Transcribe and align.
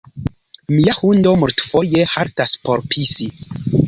Mia 0.69 0.95
hundo 1.01 1.33
multfoje 1.41 2.05
haltas 2.13 2.57
por 2.65 2.83
pisi 2.95 3.29